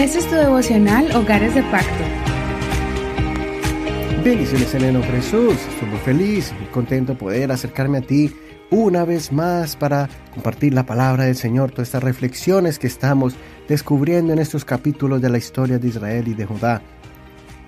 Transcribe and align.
Este 0.00 0.18
es 0.20 0.30
tu 0.30 0.34
devocional 0.34 1.14
Hogares 1.14 1.54
de 1.54 1.62
Pacto. 1.64 2.04
Bendiciones 4.24 4.74
en 4.74 4.84
el 4.84 4.92
nombre 4.94 5.12
de 5.12 5.16
Jesús. 5.18 5.56
Estoy 5.74 5.88
muy 5.90 5.98
feliz 5.98 6.54
y 6.58 6.72
contento 6.72 7.12
de 7.12 7.18
poder 7.18 7.52
acercarme 7.52 7.98
a 7.98 8.00
ti 8.00 8.32
una 8.70 9.04
vez 9.04 9.30
más 9.30 9.76
para 9.76 10.08
compartir 10.32 10.72
la 10.72 10.86
palabra 10.86 11.24
del 11.24 11.36
Señor, 11.36 11.72
todas 11.72 11.88
estas 11.88 12.02
reflexiones 12.02 12.78
que 12.78 12.86
estamos 12.86 13.34
descubriendo 13.68 14.32
en 14.32 14.38
estos 14.38 14.64
capítulos 14.64 15.20
de 15.20 15.28
la 15.28 15.36
historia 15.36 15.78
de 15.78 15.88
Israel 15.88 16.28
y 16.28 16.32
de 16.32 16.46
Judá. 16.46 16.80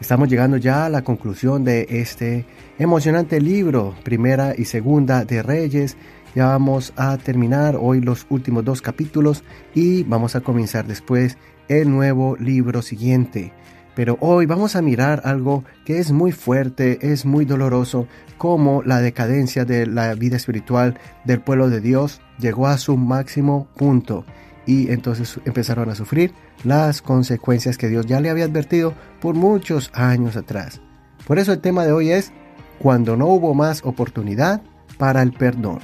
Estamos 0.01 0.31
llegando 0.31 0.57
ya 0.57 0.87
a 0.87 0.89
la 0.89 1.05
conclusión 1.05 1.65
de 1.65 1.87
este 1.91 2.47
emocionante 2.79 3.43
libro, 3.43 3.95
primera 4.05 4.55
y 4.57 4.65
segunda 4.65 5.27
de 5.27 5.43
Reyes. 5.43 5.99
Ya 6.35 6.47
vamos 6.47 6.95
a 6.97 7.19
terminar 7.19 7.77
hoy 7.79 8.01
los 8.01 8.27
últimos 8.31 8.65
dos 8.65 8.81
capítulos 8.81 9.45
y 9.75 10.03
vamos 10.05 10.35
a 10.35 10.41
comenzar 10.41 10.87
después 10.87 11.37
el 11.69 11.91
nuevo 11.91 12.37
libro 12.37 12.83
siguiente. 12.83 13.53
Pero 13.95 14.17
hoy 14.21 14.47
vamos 14.47 14.75
a 14.75 14.83
mirar 14.83 15.23
algo 15.25 15.65
que 15.85 15.99
es 15.99 16.13
muy 16.13 16.33
fuerte, 16.33 17.13
es 17.13 17.27
muy 17.27 17.45
doloroso, 17.45 18.07
como 18.39 18.83
la 18.83 19.01
decadencia 19.01 19.65
de 19.65 19.87
la 19.87 20.15
vida 20.15 20.37
espiritual 20.37 20.99
del 21.25 21.41
pueblo 21.41 21.69
de 21.69 21.81
Dios 21.81 22.21
llegó 22.39 22.67
a 22.67 22.79
su 22.79 22.97
máximo 22.97 23.69
punto 23.77 24.25
y 24.67 24.91
entonces 24.91 25.39
empezaron 25.45 25.91
a 25.91 25.95
sufrir 25.95 26.33
las 26.65 27.03
consecuencias 27.03 27.77
que 27.77 27.89
Dios 27.89 28.07
ya 28.07 28.21
le 28.21 28.31
había 28.31 28.45
advertido 28.45 28.95
por 29.21 29.35
muchos 29.35 29.91
años 29.95 30.37
atrás. 30.37 30.81
Por 31.27 31.39
eso 31.39 31.53
el 31.53 31.61
tema 31.61 31.85
de 31.85 31.93
hoy 31.93 32.11
es 32.11 32.33
cuando 32.79 33.17
no 33.17 33.27
hubo 33.27 33.55
más 33.55 33.85
oportunidad 33.85 34.63
para 34.99 35.23
el 35.23 35.33
perdón. 35.33 35.81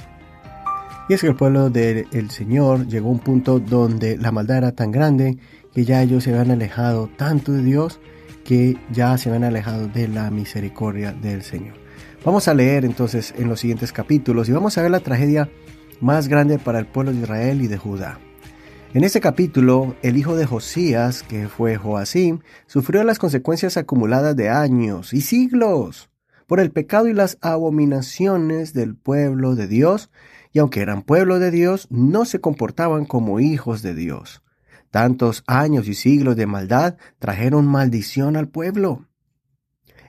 Y 1.07 1.13
es 1.13 1.21
que 1.21 1.27
el 1.27 1.35
pueblo 1.35 1.69
del 1.69 2.29
Señor 2.29 2.87
llegó 2.87 3.09
a 3.09 3.13
un 3.13 3.19
punto 3.19 3.59
donde 3.59 4.17
la 4.17 4.31
maldad 4.31 4.57
era 4.57 4.71
tan 4.73 4.91
grande 4.91 5.39
que 5.73 5.85
ya 5.85 6.01
ellos 6.01 6.23
se 6.23 6.31
habían 6.31 6.51
alejado 6.51 7.09
tanto 7.17 7.51
de 7.51 7.63
Dios 7.63 7.99
que 8.43 8.77
ya 8.91 9.17
se 9.17 9.29
habían 9.29 9.43
alejado 9.43 9.87
de 9.87 10.07
la 10.07 10.31
misericordia 10.31 11.11
del 11.13 11.43
Señor. 11.43 11.75
Vamos 12.25 12.47
a 12.47 12.53
leer 12.53 12.83
entonces 12.83 13.33
en 13.37 13.47
los 13.47 13.59
siguientes 13.59 13.93
capítulos 13.93 14.49
y 14.49 14.51
vamos 14.51 14.77
a 14.77 14.81
ver 14.81 14.91
la 14.91 14.99
tragedia 14.99 15.49
más 16.01 16.27
grande 16.27 16.59
para 16.59 16.79
el 16.79 16.85
pueblo 16.85 17.11
de 17.11 17.19
Israel 17.19 17.61
y 17.61 17.67
de 17.67 17.77
Judá. 17.77 18.19
En 18.93 19.03
este 19.03 19.21
capítulo, 19.21 19.95
el 20.01 20.17
hijo 20.17 20.35
de 20.35 20.47
Josías, 20.47 21.21
que 21.21 21.47
fue 21.47 21.77
Joacim, 21.77 22.39
sufrió 22.65 23.03
las 23.03 23.19
consecuencias 23.19 23.77
acumuladas 23.77 24.35
de 24.35 24.49
años 24.49 25.13
y 25.13 25.21
siglos 25.21 26.09
por 26.47 26.59
el 26.59 26.71
pecado 26.71 27.07
y 27.07 27.13
las 27.13 27.37
abominaciones 27.41 28.73
del 28.73 28.95
pueblo 28.95 29.53
de 29.53 29.67
Dios, 29.67 30.09
y 30.51 30.57
aunque 30.57 30.81
eran 30.81 31.03
pueblo 31.03 31.37
de 31.37 31.51
Dios, 31.51 31.85
no 31.91 32.25
se 32.25 32.41
comportaban 32.41 33.05
como 33.05 33.39
hijos 33.39 33.83
de 33.83 33.93
Dios. 33.93 34.41
Tantos 34.91 35.43
años 35.45 35.87
y 35.87 35.93
siglos 35.93 36.35
de 36.35 36.47
maldad 36.47 36.97
trajeron 37.19 37.67
maldición 37.67 38.35
al 38.35 38.47
pueblo. 38.47 39.05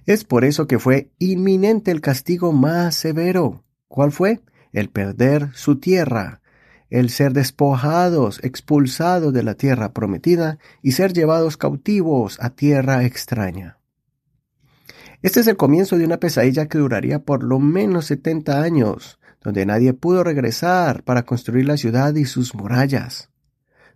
Es 0.06 0.24
por 0.24 0.44
eso 0.44 0.66
que 0.66 0.78
fue 0.78 1.10
inminente 1.18 1.90
el 1.90 2.00
castigo 2.00 2.52
más 2.52 2.94
severo. 2.94 3.64
¿Cuál 3.88 4.12
fue? 4.12 4.40
El 4.72 4.88
perder 4.88 5.50
su 5.54 5.78
tierra, 5.78 6.40
el 6.88 7.10
ser 7.10 7.32
despojados, 7.32 8.40
expulsados 8.42 9.32
de 9.32 9.42
la 9.42 9.54
tierra 9.54 9.92
prometida 9.92 10.58
y 10.82 10.92
ser 10.92 11.12
llevados 11.12 11.56
cautivos 11.56 12.38
a 12.40 12.50
tierra 12.50 13.04
extraña. 13.04 13.78
Este 15.22 15.40
es 15.40 15.46
el 15.46 15.56
comienzo 15.56 15.98
de 15.98 16.06
una 16.06 16.18
pesadilla 16.18 16.66
que 16.66 16.78
duraría 16.78 17.18
por 17.18 17.42
lo 17.42 17.58
menos 17.58 18.06
70 18.06 18.62
años, 18.62 19.18
donde 19.42 19.66
nadie 19.66 19.92
pudo 19.92 20.24
regresar 20.24 21.02
para 21.02 21.24
construir 21.24 21.66
la 21.66 21.76
ciudad 21.76 22.14
y 22.14 22.24
sus 22.24 22.54
murallas. 22.54 23.30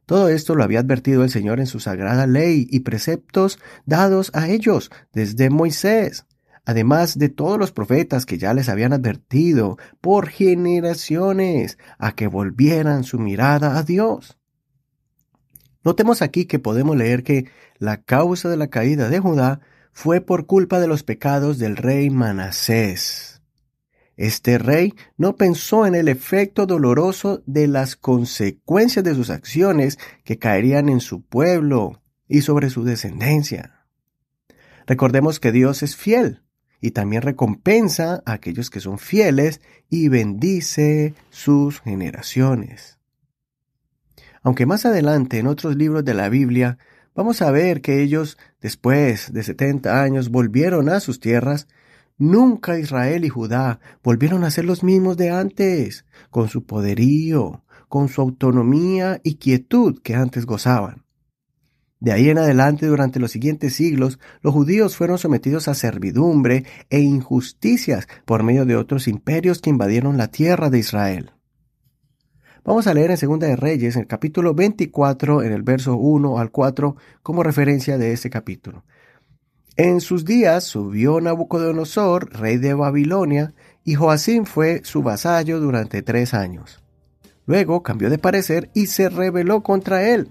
Todo 0.06 0.28
esto 0.28 0.54
lo 0.54 0.64
había 0.64 0.80
advertido 0.80 1.24
el 1.24 1.30
Señor 1.30 1.60
en 1.60 1.66
su 1.66 1.80
sagrada 1.80 2.26
ley 2.26 2.66
y 2.70 2.80
preceptos 2.80 3.58
dados 3.86 4.30
a 4.34 4.48
ellos 4.48 4.90
desde 5.12 5.48
Moisés, 5.48 6.26
además 6.66 7.18
de 7.18 7.30
todos 7.30 7.58
los 7.58 7.72
profetas 7.72 8.26
que 8.26 8.38
ya 8.38 8.52
les 8.52 8.68
habían 8.68 8.92
advertido 8.92 9.78
por 10.00 10.28
generaciones 10.28 11.78
a 11.98 12.12
que 12.12 12.26
volvieran 12.26 13.04
su 13.04 13.18
mirada 13.18 13.78
a 13.78 13.82
Dios. 13.82 14.38
Notemos 15.82 16.22
aquí 16.22 16.46
que 16.46 16.58
podemos 16.58 16.96
leer 16.96 17.22
que 17.22 17.50
la 17.78 18.02
causa 18.02 18.48
de 18.48 18.56
la 18.56 18.68
caída 18.68 19.08
de 19.08 19.20
Judá 19.20 19.60
fue 19.92 20.20
por 20.20 20.46
culpa 20.46 20.80
de 20.80 20.88
los 20.88 21.02
pecados 21.02 21.58
del 21.58 21.76
rey 21.76 22.10
Manasés. 22.10 23.33
Este 24.16 24.58
rey 24.58 24.94
no 25.16 25.36
pensó 25.36 25.86
en 25.86 25.94
el 25.94 26.08
efecto 26.08 26.66
doloroso 26.66 27.42
de 27.46 27.66
las 27.66 27.96
consecuencias 27.96 29.04
de 29.04 29.14
sus 29.14 29.30
acciones 29.30 29.98
que 30.24 30.38
caerían 30.38 30.88
en 30.88 31.00
su 31.00 31.22
pueblo 31.22 32.00
y 32.28 32.42
sobre 32.42 32.70
su 32.70 32.84
descendencia. 32.84 33.86
Recordemos 34.86 35.40
que 35.40 35.50
Dios 35.50 35.82
es 35.82 35.96
fiel 35.96 36.42
y 36.80 36.90
también 36.90 37.22
recompensa 37.22 38.22
a 38.26 38.32
aquellos 38.32 38.70
que 38.70 38.80
son 38.80 38.98
fieles 38.98 39.60
y 39.88 40.08
bendice 40.08 41.14
sus 41.30 41.80
generaciones. 41.80 42.98
Aunque 44.42 44.66
más 44.66 44.84
adelante 44.84 45.38
en 45.38 45.46
otros 45.46 45.76
libros 45.76 46.04
de 46.04 46.14
la 46.14 46.28
Biblia 46.28 46.78
vamos 47.14 47.40
a 47.42 47.50
ver 47.50 47.80
que 47.80 48.02
ellos, 48.02 48.36
después 48.60 49.32
de 49.32 49.42
setenta 49.42 50.02
años, 50.02 50.28
volvieron 50.28 50.90
a 50.90 51.00
sus 51.00 51.18
tierras 51.18 51.66
Nunca 52.16 52.78
Israel 52.78 53.24
y 53.24 53.28
Judá 53.28 53.80
volvieron 54.02 54.44
a 54.44 54.50
ser 54.50 54.64
los 54.64 54.84
mismos 54.84 55.16
de 55.16 55.30
antes, 55.30 56.04
con 56.30 56.48
su 56.48 56.64
poderío, 56.64 57.64
con 57.88 58.08
su 58.08 58.20
autonomía 58.20 59.20
y 59.24 59.36
quietud 59.36 60.00
que 60.00 60.14
antes 60.14 60.46
gozaban. 60.46 61.04
De 61.98 62.12
ahí 62.12 62.28
en 62.28 62.38
adelante, 62.38 62.86
durante 62.86 63.18
los 63.18 63.30
siguientes 63.30 63.74
siglos, 63.74 64.18
los 64.42 64.52
judíos 64.52 64.94
fueron 64.94 65.18
sometidos 65.18 65.68
a 65.68 65.74
servidumbre 65.74 66.64
e 66.90 67.00
injusticias 67.00 68.06
por 68.26 68.42
medio 68.42 68.64
de 68.64 68.76
otros 68.76 69.08
imperios 69.08 69.60
que 69.60 69.70
invadieron 69.70 70.16
la 70.16 70.28
tierra 70.28 70.70
de 70.70 70.78
Israel. 70.78 71.32
Vamos 72.62 72.86
a 72.86 72.94
leer 72.94 73.10
en 73.10 73.16
Segunda 73.16 73.46
de 73.46 73.56
Reyes, 73.56 73.96
en 73.96 74.02
el 74.02 74.06
capítulo 74.06 74.54
24, 74.54 75.42
en 75.42 75.52
el 75.52 75.62
verso 75.62 75.96
1 75.96 76.38
al 76.38 76.50
4, 76.50 76.96
como 77.22 77.42
referencia 77.42 77.98
de 77.98 78.12
este 78.12 78.30
capítulo. 78.30 78.84
En 79.76 80.00
sus 80.00 80.24
días 80.24 80.62
subió 80.62 81.20
Nabucodonosor, 81.20 82.30
rey 82.32 82.58
de 82.58 82.74
Babilonia, 82.74 83.54
y 83.82 83.96
Joacim 83.96 84.44
fue 84.44 84.82
su 84.84 85.02
vasallo 85.02 85.58
durante 85.58 86.00
tres 86.02 86.32
años. 86.32 86.80
Luego 87.46 87.82
cambió 87.82 88.08
de 88.08 88.18
parecer 88.18 88.70
y 88.72 88.86
se 88.86 89.08
rebeló 89.08 89.62
contra 89.62 90.08
él. 90.08 90.28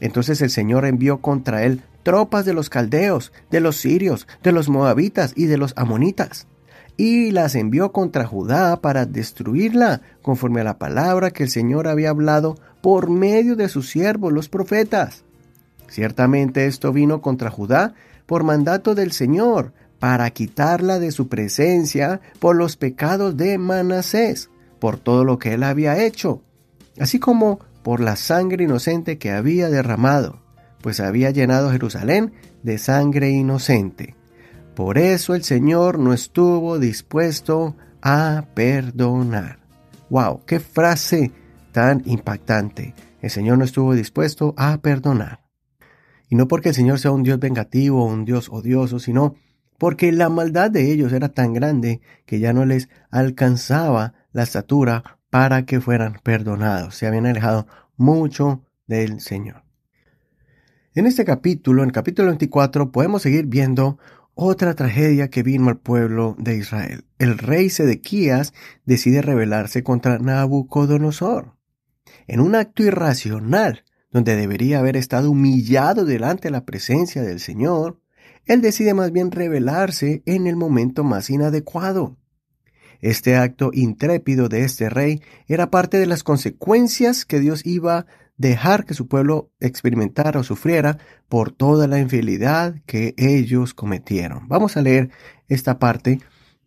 Entonces 0.00 0.42
el 0.42 0.50
Señor 0.50 0.84
envió 0.84 1.22
contra 1.22 1.64
él 1.64 1.82
tropas 2.02 2.44
de 2.44 2.52
los 2.52 2.68
caldeos, 2.68 3.32
de 3.50 3.60
los 3.60 3.76
sirios, 3.76 4.26
de 4.42 4.52
los 4.52 4.68
moabitas 4.68 5.32
y 5.36 5.46
de 5.46 5.56
los 5.56 5.72
amonitas, 5.76 6.46
y 6.96 7.30
las 7.30 7.54
envió 7.54 7.92
contra 7.92 8.26
Judá 8.26 8.80
para 8.80 9.06
destruirla, 9.06 10.02
conforme 10.20 10.60
a 10.60 10.64
la 10.64 10.78
palabra 10.78 11.30
que 11.30 11.44
el 11.44 11.50
Señor 11.50 11.88
había 11.88 12.10
hablado 12.10 12.56
por 12.82 13.08
medio 13.08 13.56
de 13.56 13.68
sus 13.68 13.88
siervos 13.88 14.32
los 14.32 14.48
profetas. 14.50 15.24
Ciertamente 15.90 16.66
esto 16.66 16.92
vino 16.92 17.20
contra 17.20 17.50
Judá 17.50 17.92
por 18.24 18.44
mandato 18.44 18.94
del 18.94 19.12
Señor, 19.12 19.74
para 19.98 20.30
quitarla 20.30 20.98
de 20.98 21.12
su 21.12 21.28
presencia 21.28 22.20
por 22.38 22.56
los 22.56 22.76
pecados 22.76 23.36
de 23.36 23.58
Manasés, 23.58 24.50
por 24.78 24.98
todo 24.98 25.24
lo 25.24 25.38
que 25.38 25.52
él 25.52 25.62
había 25.62 26.02
hecho, 26.02 26.42
así 26.98 27.18
como 27.18 27.60
por 27.82 28.00
la 28.00 28.16
sangre 28.16 28.64
inocente 28.64 29.18
que 29.18 29.30
había 29.30 29.68
derramado, 29.68 30.40
pues 30.80 31.00
había 31.00 31.30
llenado 31.30 31.70
Jerusalén 31.70 32.32
de 32.62 32.78
sangre 32.78 33.30
inocente. 33.30 34.16
Por 34.74 34.96
eso 34.96 35.34
el 35.34 35.44
Señor 35.44 35.98
no 35.98 36.14
estuvo 36.14 36.78
dispuesto 36.78 37.76
a 38.00 38.46
perdonar. 38.54 39.58
¡Wow! 40.08 40.44
¡Qué 40.46 40.60
frase 40.60 41.32
tan 41.72 42.02
impactante! 42.06 42.94
El 43.20 43.30
Señor 43.30 43.58
no 43.58 43.64
estuvo 43.64 43.94
dispuesto 43.94 44.54
a 44.56 44.78
perdonar. 44.78 45.39
Y 46.30 46.36
no 46.36 46.48
porque 46.48 46.70
el 46.70 46.74
Señor 46.74 46.98
sea 47.00 47.10
un 47.10 47.24
Dios 47.24 47.38
vengativo 47.40 48.04
o 48.04 48.06
un 48.06 48.24
Dios 48.24 48.48
odioso, 48.48 49.00
sino 49.00 49.34
porque 49.78 50.12
la 50.12 50.28
maldad 50.28 50.70
de 50.70 50.92
ellos 50.92 51.12
era 51.12 51.30
tan 51.30 51.52
grande 51.52 52.00
que 52.24 52.38
ya 52.38 52.52
no 52.52 52.64
les 52.64 52.88
alcanzaba 53.10 54.14
la 54.32 54.44
estatura 54.44 55.18
para 55.28 55.66
que 55.66 55.80
fueran 55.80 56.20
perdonados. 56.22 56.94
Se 56.94 57.06
habían 57.06 57.26
alejado 57.26 57.66
mucho 57.96 58.64
del 58.86 59.20
Señor. 59.20 59.64
En 60.94 61.06
este 61.06 61.24
capítulo, 61.24 61.82
en 61.82 61.88
el 61.88 61.92
capítulo 61.92 62.28
24, 62.28 62.92
podemos 62.92 63.22
seguir 63.22 63.46
viendo 63.46 63.98
otra 64.34 64.74
tragedia 64.74 65.30
que 65.30 65.42
vino 65.42 65.68
al 65.68 65.78
pueblo 65.78 66.36
de 66.38 66.56
Israel. 66.56 67.04
El 67.18 67.38
rey 67.38 67.70
Sedequías 67.70 68.54
decide 68.84 69.22
rebelarse 69.22 69.82
contra 69.82 70.18
Nabucodonosor. 70.18 71.56
En 72.26 72.40
un 72.40 72.54
acto 72.54 72.82
irracional, 72.82 73.84
donde 74.10 74.36
debería 74.36 74.80
haber 74.80 74.96
estado 74.96 75.30
humillado 75.30 76.04
delante 76.04 76.48
de 76.48 76.52
la 76.52 76.64
presencia 76.64 77.22
del 77.22 77.40
Señor, 77.40 78.00
él 78.46 78.60
decide 78.60 78.94
más 78.94 79.12
bien 79.12 79.30
rebelarse 79.30 80.22
en 80.26 80.46
el 80.46 80.56
momento 80.56 81.04
más 81.04 81.30
inadecuado. 81.30 82.16
Este 83.00 83.36
acto 83.36 83.70
intrépido 83.72 84.48
de 84.48 84.64
este 84.64 84.90
rey 84.90 85.22
era 85.46 85.70
parte 85.70 85.98
de 85.98 86.06
las 86.06 86.22
consecuencias 86.22 87.24
que 87.24 87.40
Dios 87.40 87.64
iba 87.64 88.06
dejar 88.36 88.86
que 88.86 88.94
su 88.94 89.06
pueblo 89.06 89.50
experimentara 89.60 90.40
o 90.40 90.44
sufriera 90.44 90.98
por 91.28 91.52
toda 91.52 91.86
la 91.86 91.98
infidelidad 91.98 92.74
que 92.86 93.14
ellos 93.18 93.74
cometieron. 93.74 94.48
Vamos 94.48 94.76
a 94.76 94.82
leer 94.82 95.10
esta 95.48 95.78
parte 95.78 96.20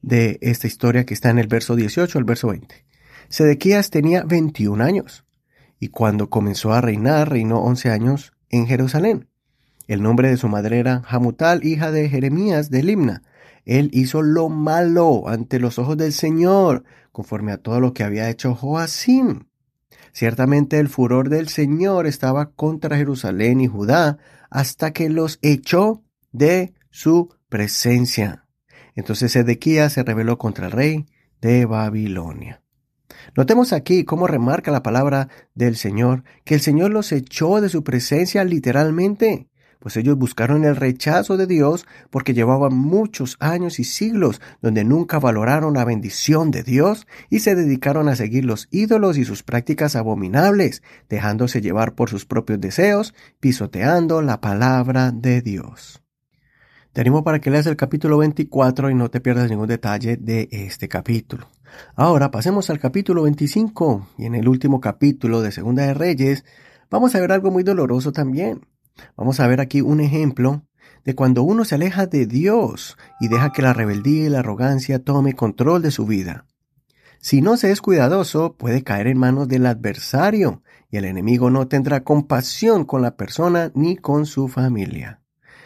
de 0.03 0.37
esta 0.41 0.67
historia 0.67 1.03
que 1.05 1.15
está 1.15 1.31
en 1.31 1.39
el 1.39 1.47
verso 1.47 1.75
18 1.75 2.17
al 2.17 2.25
verso 2.25 2.49
20. 2.49 2.85
Sedequías 3.27 3.89
tenía 3.89 4.23
21 4.23 4.83
años 4.83 5.25
y 5.83 5.89
cuando 5.89 6.29
comenzó 6.29 6.71
a 6.71 6.79
reinar 6.79 7.29
reinó 7.29 7.59
11 7.59 7.89
años 7.89 8.31
en 8.49 8.67
Jerusalén. 8.67 9.27
El 9.89 10.01
nombre 10.01 10.29
de 10.29 10.37
su 10.37 10.47
madre 10.47 10.79
era 10.79 11.03
Hamutal, 11.09 11.65
hija 11.65 11.91
de 11.91 12.07
Jeremías 12.07 12.69
de 12.69 12.83
Limna. 12.83 13.23
Él 13.65 13.89
hizo 13.91 14.21
lo 14.21 14.47
malo 14.47 15.27
ante 15.27 15.59
los 15.59 15.79
ojos 15.79 15.97
del 15.97 16.13
Señor, 16.13 16.85
conforme 17.11 17.51
a 17.51 17.57
todo 17.57 17.81
lo 17.81 17.93
que 17.93 18.05
había 18.05 18.29
hecho 18.29 18.55
Joacim. 18.55 19.47
Ciertamente 20.13 20.79
el 20.79 20.87
furor 20.87 21.27
del 21.27 21.49
Señor 21.49 22.07
estaba 22.07 22.51
contra 22.51 22.95
Jerusalén 22.95 23.59
y 23.59 23.67
Judá 23.67 24.19
hasta 24.49 24.93
que 24.93 25.09
los 25.09 25.37
echó 25.41 26.01
de 26.31 26.75
su 26.91 27.35
presencia. 27.49 28.45
Entonces 28.95 29.33
Sedequías 29.33 29.91
se 29.91 30.03
rebeló 30.03 30.37
contra 30.37 30.67
el 30.67 30.71
rey 30.71 31.05
de 31.41 31.65
Babilonia. 31.65 32.62
Notemos 33.35 33.73
aquí 33.73 34.03
cómo 34.03 34.27
remarca 34.27 34.71
la 34.71 34.83
palabra 34.83 35.29
del 35.55 35.75
Señor, 35.75 36.23
que 36.43 36.55
el 36.55 36.61
Señor 36.61 36.91
los 36.91 37.11
echó 37.11 37.61
de 37.61 37.69
su 37.69 37.83
presencia 37.83 38.43
literalmente 38.43 39.47
pues 39.83 39.97
ellos 39.97 40.17
buscaron 40.17 40.63
el 40.63 40.77
rechazo 40.77 41.35
de 41.35 41.45
Dios 41.45 41.85
porque 42.09 42.33
llevaban 42.33 42.73
muchos 42.73 43.35
años 43.41 43.79
y 43.79 43.83
siglos 43.83 44.39
donde 44.61 44.85
nunca 44.85 45.19
valoraron 45.19 45.73
la 45.73 45.83
bendición 45.83 46.51
de 46.51 46.63
Dios 46.63 47.05
y 47.29 47.39
se 47.39 47.53
dedicaron 47.53 48.07
a 48.07 48.15
seguir 48.15 48.45
los 48.45 48.69
ídolos 48.71 49.17
y 49.17 49.25
sus 49.25 49.43
prácticas 49.43 49.97
abominables, 49.97 50.83
dejándose 51.09 51.59
llevar 51.59 51.95
por 51.95 52.09
sus 52.09 52.25
propios 52.25 52.61
deseos, 52.61 53.13
pisoteando 53.41 54.21
la 54.21 54.39
palabra 54.39 55.11
de 55.11 55.41
Dios. 55.41 56.02
Te 56.93 57.01
animo 57.01 57.23
para 57.23 57.41
que 57.41 57.49
leas 57.49 57.65
el 57.65 57.75
capítulo 57.75 58.19
24 58.19 58.91
y 58.91 58.93
no 58.93 59.09
te 59.09 59.19
pierdas 59.19 59.49
ningún 59.49 59.67
detalle 59.67 60.15
de 60.15 60.47
este 60.51 60.87
capítulo. 60.87 61.49
Ahora 61.95 62.29
pasemos 62.29 62.69
al 62.69 62.77
capítulo 62.77 63.23
25 63.23 64.09
y 64.19 64.25
en 64.25 64.35
el 64.35 64.47
último 64.47 64.79
capítulo 64.79 65.41
de 65.41 65.51
Segunda 65.51 65.87
de 65.87 65.95
Reyes 65.95 66.45
vamos 66.91 67.15
a 67.15 67.19
ver 67.19 67.31
algo 67.31 67.49
muy 67.49 67.63
doloroso 67.63 68.11
también. 68.11 68.67
Vamos 69.17 69.39
a 69.39 69.47
ver 69.47 69.59
aquí 69.59 69.81
un 69.81 70.01
ejemplo 70.01 70.67
de 71.03 71.15
cuando 71.15 71.41
uno 71.41 71.65
se 71.65 71.73
aleja 71.73 72.05
de 72.05 72.27
Dios 72.27 72.95
y 73.19 73.27
deja 73.27 73.51
que 73.53 73.63
la 73.63 73.73
rebeldía 73.73 74.27
y 74.27 74.29
la 74.29 74.39
arrogancia 74.41 75.03
tome 75.03 75.33
control 75.33 75.81
de 75.81 75.89
su 75.89 76.05
vida. 76.05 76.45
Si 77.19 77.41
no 77.41 77.57
se 77.57 77.71
es 77.71 77.81
cuidadoso, 77.81 78.55
puede 78.55 78.83
caer 78.83 79.07
en 79.07 79.17
manos 79.17 79.47
del 79.47 79.65
adversario 79.65 80.61
y 80.91 80.97
el 80.97 81.05
enemigo 81.05 81.49
no 81.49 81.67
tendrá 81.67 82.03
compasión 82.03 82.85
con 82.85 83.01
la 83.01 83.15
persona 83.15 83.71
ni 83.73 83.97
con 83.97 84.27
su 84.27 84.47
familia. 84.47 85.22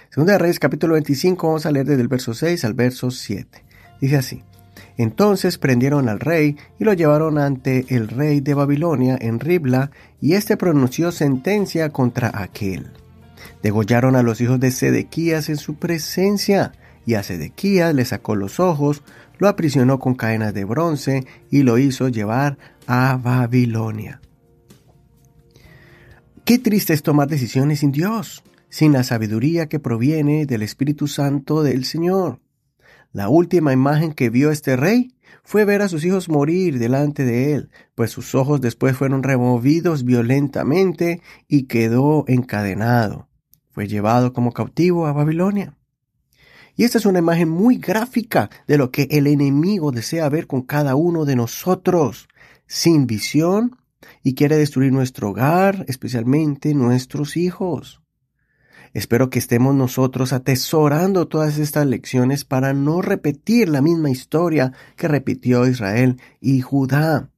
Segunda 0.09 0.33
de 0.33 0.39
Reyes 0.39 0.59
capítulo 0.59 0.94
25 0.94 1.48
vamos 1.48 1.65
a 1.65 1.71
leer 1.71 1.86
desde 1.86 2.01
el 2.01 2.07
verso 2.07 2.33
6 2.33 2.63
al 2.65 2.74
verso 2.74 3.12
7. 3.12 3.63
Dice 4.00 4.15
así. 4.15 4.44
Entonces 4.98 5.57
prendieron 5.57 6.09
al 6.09 6.19
rey 6.19 6.56
y 6.80 6.86
lo 6.86 6.94
llevaron 6.94 7.38
ante 7.38 7.86
el 7.89 8.07
rey 8.07 8.39
de 8.39 8.54
Babilonia 8.54 9.18
en 9.19 9.39
Ribla 9.39 9.92
y 10.21 10.33
éste 10.33 10.57
pronunció 10.57 11.12
sentencia 11.12 11.89
contra 11.89 12.31
aquel. 12.33 12.92
Degollaron 13.62 14.15
a 14.15 14.24
los 14.24 14.42
hijos 14.42 14.59
de 14.59 14.71
Sedequías 14.71 15.50
en 15.50 15.57
su 15.57 15.75
presencia, 15.75 16.71
y 17.06 17.13
a 17.13 17.24
Sedequías 17.24 17.94
le 17.94 18.06
sacó 18.06 18.36
los 18.36 18.59
ojos, 18.59 19.04
lo 19.38 19.48
aprisionó 19.48 20.00
con 20.00 20.15
cadenas 20.15 20.54
de 20.54 20.65
bronce 20.65 21.25
y 21.51 21.63
lo 21.63 21.77
hizo 21.77 22.07
llevar 22.09 22.57
a 22.88 23.19
Babilonia. 23.21 24.21
Qué 26.44 26.59
triste 26.59 26.94
es 26.94 27.04
tomar 27.04 27.27
decisiones 27.27 27.80
sin 27.80 27.92
Dios, 27.92 28.44
sin 28.78 28.94
la 28.94 29.02
sabiduría 29.02 29.70
que 29.70 29.80
proviene 29.80 30.46
del 30.46 30.62
Espíritu 30.62 31.08
Santo 31.08 31.64
del 31.64 31.84
Señor. 31.84 32.42
La 33.12 33.28
última 33.28 33.74
imagen 33.74 34.14
que 34.14 34.30
vio 34.30 34.52
este 34.52 34.76
rey 34.76 35.16
fue 35.44 35.66
ver 35.66 35.82
a 35.82 35.90
sus 35.90 36.06
hijos 36.06 36.30
morir 36.30 36.78
delante 36.78 37.26
de 37.26 37.56
él, 37.56 37.72
pues 37.96 38.12
sus 38.12 38.36
ojos 38.36 38.62
después 38.62 38.96
fueron 38.96 39.24
removidos 39.24 40.04
violentamente 40.04 41.24
y 41.48 41.64
quedó 41.64 42.24
encadenado 42.28 43.28
fue 43.72 43.88
llevado 43.88 44.32
como 44.32 44.52
cautivo 44.54 45.08
a 45.08 45.14
Babilonia. 45.14 45.76
Y 46.76 46.84
esta 46.84 47.00
es 47.00 47.08
una 47.08 47.18
imagen 47.18 47.50
muy 47.50 47.78
gráfica 47.78 48.52
de 48.68 48.78
lo 48.78 48.92
que 48.92 49.08
el 49.10 49.26
enemigo 49.26 49.92
desea 49.92 50.30
ver 50.30 50.46
con 50.46 50.62
cada 50.62 50.96
uno 50.96 51.26
de 51.26 51.36
nosotros, 51.36 52.28
sin 52.68 53.08
visión, 53.08 53.78
y 54.22 54.36
quiere 54.36 54.56
destruir 54.56 54.92
nuestro 54.92 55.32
hogar, 55.32 55.84
especialmente 55.88 56.76
nuestros 56.76 57.38
hijos. 57.38 58.04
Espero 58.98 59.30
que 59.30 59.38
estemos 59.38 59.76
nosotros 59.76 60.34
atesorando 60.34 61.28
todas 61.28 61.60
estas 61.60 61.86
lecciones 61.86 62.46
para 62.46 62.74
no 62.74 63.04
repetir 63.04 63.70
la 63.70 63.80
misma 63.80 64.10
historia 64.10 64.74
que 64.96 65.08
repitió 65.08 65.68
Israel 65.68 66.20
y 66.42 66.62
Judá 66.62 67.30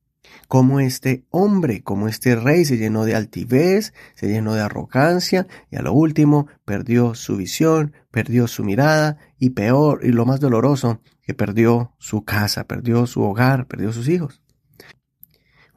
como 0.48 0.80
este 0.80 1.26
hombre, 1.32 1.84
como 1.84 2.08
este 2.08 2.38
rey 2.38 2.64
se 2.64 2.78
llenó 2.78 3.04
de 3.04 3.14
altivez, 3.14 3.94
se 4.16 4.30
llenó 4.30 4.54
de 4.54 4.62
arrogancia 4.62 5.48
y 5.70 5.76
a 5.76 5.82
lo 5.82 5.92
último 5.92 6.48
perdió 6.64 7.14
su 7.14 7.36
visión, 7.36 7.92
perdió 8.10 8.48
su 8.48 8.64
mirada 8.64 9.18
y 9.38 9.50
peor 9.50 10.00
y 10.04 10.14
lo 10.14 10.26
más 10.26 10.40
doloroso, 10.40 11.02
que 11.24 11.34
perdió 11.34 11.92
su 11.98 12.24
casa, 12.24 12.68
perdió 12.68 13.06
su 13.06 13.22
hogar, 13.22 13.68
perdió 13.68 13.92
sus 13.92 14.08
hijos. 14.08 14.42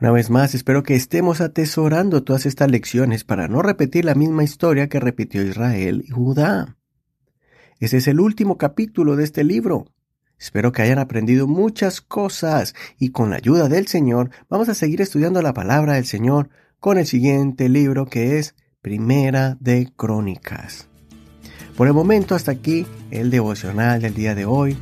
Una 0.02 0.10
vez 0.10 0.31
más, 0.31 0.52
espero 0.56 0.82
que 0.82 0.96
estemos 0.96 1.40
atesorando 1.40 2.25
todas 2.25 2.44
estas 2.44 2.69
lecciones 2.69 3.22
para 3.22 3.46
no 3.46 3.62
repetir 3.62 4.04
la 4.04 4.16
misma 4.16 4.43
historia 4.43 4.88
que 4.88 4.99
repitió 4.99 5.46
Israel 5.46 6.02
y 6.04 6.10
Judá. 6.10 6.76
Ese 7.78 7.99
es 7.99 8.08
el 8.08 8.19
último 8.19 8.58
capítulo 8.58 9.14
de 9.14 9.22
este 9.22 9.44
libro. 9.44 9.87
Espero 10.40 10.72
que 10.72 10.82
hayan 10.82 10.99
aprendido 10.99 11.46
muchas 11.46 12.00
cosas 12.00 12.75
y 12.99 13.10
con 13.10 13.31
la 13.31 13.37
ayuda 13.37 13.69
del 13.69 13.87
Señor 13.87 14.31
vamos 14.49 14.69
a 14.69 14.75
seguir 14.75 15.00
estudiando 15.00 15.40
la 15.40 15.54
palabra 15.54 15.93
del 15.93 16.06
Señor 16.06 16.49
con 16.81 16.99
el 16.99 17.06
siguiente 17.06 17.69
libro 17.69 18.06
que 18.06 18.40
es 18.40 18.56
Primera 18.81 19.56
de 19.60 19.93
Crónicas. 19.94 20.88
Por 21.76 21.87
el 21.87 21.94
momento 21.94 22.34
hasta 22.34 22.50
aquí 22.50 22.88
el 23.12 23.31
devocional 23.31 24.02
del 24.02 24.14
día 24.14 24.34
de 24.34 24.46
hoy. 24.46 24.76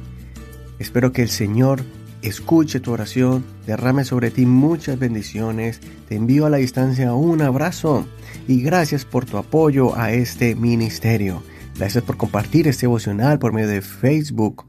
Espero 0.78 1.12
que 1.12 1.20
el 1.20 1.28
Señor 1.28 1.82
escuche 2.22 2.80
tu 2.80 2.92
oración, 2.92 3.44
derrame 3.66 4.04
sobre 4.04 4.30
ti 4.30 4.46
muchas 4.46 4.98
bendiciones, 4.98 5.80
te 6.08 6.16
envío 6.16 6.46
a 6.46 6.50
la 6.50 6.58
distancia 6.58 7.14
un 7.14 7.42
abrazo 7.42 8.06
y 8.46 8.62
gracias 8.62 9.04
por 9.04 9.26
tu 9.26 9.38
apoyo 9.38 9.96
a 9.96 10.12
este 10.12 10.54
ministerio. 10.54 11.42
Gracias 11.76 12.04
por 12.04 12.16
compartir 12.16 12.68
este 12.68 12.82
devocional 12.82 13.38
por 13.38 13.52
medio 13.52 13.68
de 13.68 13.80
Facebook. 13.80 14.66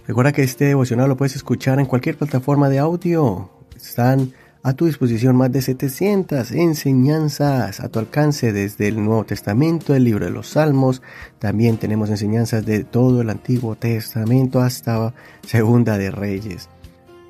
Recuerda 0.07 0.33
que 0.33 0.43
este 0.43 0.65
devocional 0.65 1.09
lo 1.09 1.17
puedes 1.17 1.35
escuchar 1.35 1.79
en 1.79 1.87
cualquier 1.87 2.15
plataforma 2.15 2.69
de 2.69 2.77
audio. 2.77 3.49
Están 3.75 4.33
a 4.61 4.73
tu 4.73 4.85
disposición 4.85 5.35
más 5.35 5.51
de 5.51 5.63
700 5.63 6.51
enseñanzas 6.51 7.79
a 7.79 7.89
tu 7.89 7.97
alcance 7.97 8.53
desde 8.53 8.87
el 8.87 9.03
Nuevo 9.03 9.23
Testamento, 9.23 9.95
el 9.95 10.03
libro 10.03 10.25
de 10.25 10.31
los 10.31 10.49
Salmos. 10.49 11.01
También 11.39 11.77
tenemos 11.77 12.11
enseñanzas 12.11 12.65
de 12.67 12.83
todo 12.83 13.21
el 13.21 13.31
Antiguo 13.31 13.75
Testamento 13.75 14.59
hasta 14.61 15.11
Segunda 15.41 15.97
de 15.97 16.11
Reyes. 16.11 16.69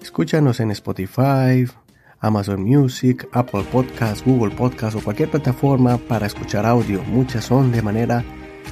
Escúchanos 0.01 0.60
en 0.60 0.72
Spotify, 0.72 1.65
Amazon 2.20 2.62
Music, 2.62 3.25
Apple 3.32 3.63
Podcasts, 3.72 4.24
Google 4.25 4.53
Podcasts 4.53 5.00
o 5.00 5.03
cualquier 5.03 5.32
plataforma 5.32 5.98
para 5.98 6.27
escuchar 6.27 6.65
audio. 6.65 7.01
Muchas 7.03 7.46
son 7.46 7.72
de 7.72 7.82
manera 7.82 8.24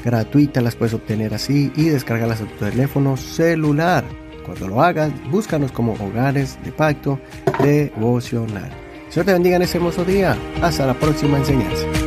gratuita, 0.03 0.61
las 0.61 0.75
puedes 0.75 0.93
obtener 0.93 1.33
así 1.33 1.71
y 1.75 1.85
descargarlas 1.85 2.41
a 2.41 2.45
tu 2.45 2.65
teléfono 2.65 3.17
celular. 3.17 4.03
Cuando 4.45 4.67
lo 4.67 4.81
hagas, 4.81 5.11
búscanos 5.29 5.71
como 5.71 5.93
hogares 5.93 6.57
de 6.63 6.71
pacto 6.71 7.19
devocional. 7.59 8.69
Dios 9.13 9.25
te 9.25 9.33
bendiga 9.33 9.57
en 9.57 9.61
ese 9.61 9.77
hermoso 9.77 10.03
día. 10.03 10.35
Hasta 10.61 10.85
la 10.85 10.93
próxima 10.95 11.37
enseñanza. 11.37 12.02